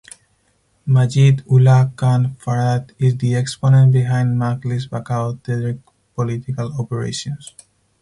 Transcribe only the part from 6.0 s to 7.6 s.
political Operations.